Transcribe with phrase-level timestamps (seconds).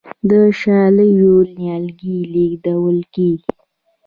[0.29, 3.49] د شالیو نیالګي لیږدول کیږي.